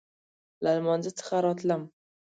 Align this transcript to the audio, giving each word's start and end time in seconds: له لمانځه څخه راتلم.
له 0.63 0.69
لمانځه 0.77 1.11
څخه 1.19 1.35
راتلم. 1.45 1.81